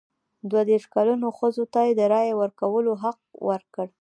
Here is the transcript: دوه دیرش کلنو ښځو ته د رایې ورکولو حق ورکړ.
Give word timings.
دوه 0.49 0.61
دیرش 0.67 0.85
کلنو 0.93 1.27
ښځو 1.37 1.63
ته 1.73 1.81
د 1.99 2.01
رایې 2.13 2.33
ورکولو 2.41 2.91
حق 3.03 3.21
ورکړ. 3.49 3.87